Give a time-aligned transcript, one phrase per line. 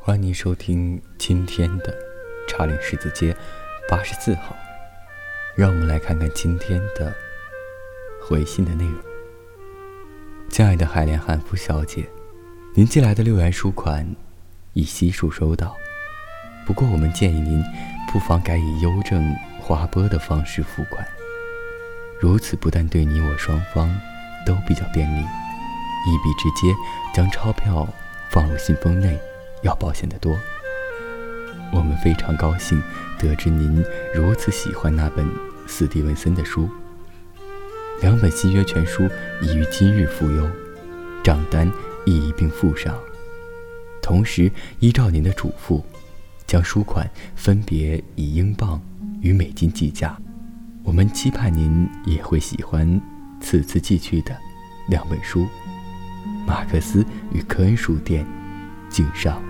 [0.00, 1.92] 欢迎收听今天的
[2.48, 3.36] 茶陵十字街
[3.88, 4.56] 八十四号。
[5.54, 7.12] 让我们来看看今天的
[8.22, 8.94] 回信的内容。
[10.48, 12.08] 亲爱的海莲汉夫小姐，
[12.74, 14.06] 您寄来的六元书款
[14.72, 15.76] 已悉数收到，
[16.64, 17.62] 不过我们建议您
[18.10, 21.06] 不妨改以邮政划拨的方式付款，
[22.18, 23.94] 如此不但对你我双方
[24.46, 26.72] 都比较便利，一笔直接
[27.12, 27.86] 将钞票
[28.30, 29.20] 放入信封内。
[29.62, 30.36] 要保险得多。
[31.72, 32.82] 我们非常高兴
[33.18, 35.26] 得知您如此喜欢那本
[35.66, 36.68] 斯蒂文森的书。
[38.00, 39.08] 两本新约全书
[39.42, 40.48] 已于今日付邮，
[41.22, 41.70] 账单
[42.06, 42.96] 亦一并附上。
[44.00, 45.82] 同时，依照您的嘱咐，
[46.46, 48.80] 将书款分别以英镑
[49.20, 50.16] 与美金计价。
[50.84, 53.00] 我们期盼您也会喜欢
[53.42, 54.34] 此次寄去的
[54.88, 55.42] 两本书：
[56.46, 58.24] 《马克思与科恩书店》，
[58.88, 59.42] 敬上。